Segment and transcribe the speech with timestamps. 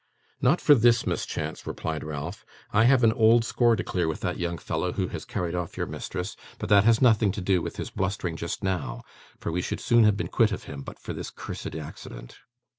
[0.41, 2.43] 'Not for this mischance,' replied Ralph.
[2.73, 5.77] 'I have an old score to clear with that young fellow who has carried off
[5.77, 9.03] your mistress; but that has nothing to do with his blustering just now,
[9.37, 12.39] for we should soon have been quit of him, but for this cursed accident.